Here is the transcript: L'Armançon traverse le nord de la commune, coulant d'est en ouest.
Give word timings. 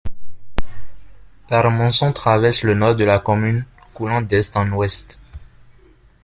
L'Armançon 1.51 2.11
traverse 2.11 2.63
le 2.63 2.73
nord 2.73 2.95
de 2.95 3.03
la 3.03 3.19
commune, 3.19 3.65
coulant 3.93 4.23
d'est 4.23 4.57
en 4.57 4.67
ouest. 4.71 5.19